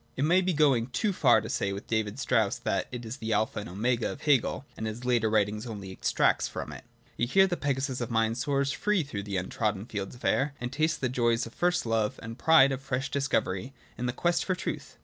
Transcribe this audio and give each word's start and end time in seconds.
It 0.17 0.25
may 0.25 0.41
be 0.41 0.51
going 0.51 0.87
too 0.87 1.13
far 1.13 1.41
to 1.41 1.47
say 1.47 1.71
with 1.73 1.85
David 1.85 2.17
Strauss 2.17 2.57
that 2.57 2.87
it 2.91 3.05
is 3.05 3.17
the 3.17 3.33
Alpha 3.33 3.59
and 3.59 3.69
Omega 3.69 4.11
of 4.11 4.21
Hegel, 4.23 4.65
and 4.75 4.87
his 4.87 5.05
later 5.05 5.29
writings 5.29 5.67
only 5.67 5.91
extracts 5.91 6.47
from 6.47 6.71
it 6.71 6.85
\ 7.03 7.17
Yet 7.17 7.29
here 7.29 7.45
the 7.45 7.55
Pegasus 7.55 8.01
of 8.01 8.09
mind 8.09 8.39
soars 8.39 8.71
free 8.71 9.03
through 9.03 9.25
untrodden 9.29 9.85
fields 9.85 10.15
of 10.15 10.25
air, 10.25 10.55
and 10.59 10.73
tastes 10.73 10.97
the 10.97 11.07
joys 11.07 11.45
of 11.45 11.53
first 11.53 11.85
love 11.85 12.19
and 12.23 12.31
the 12.35 12.43
pride 12.43 12.71
of 12.71 12.81
fresh 12.81 13.11
discovery 13.11 13.73
in 13.95 14.07
the 14.07 14.11
quest 14.11 14.43
for 14.43 14.55
truth. 14.55 14.97